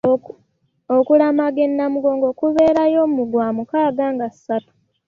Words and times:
Okulamaga 0.97 1.59
e 1.67 1.69
Namugongo 1.69 2.27
ku 2.39 2.45
berayo 2.55 3.01
mu 3.15 3.23
gwa 3.31 3.47
mukaaga 3.55 4.05
nga 4.13 4.27
ssatu. 4.33 4.73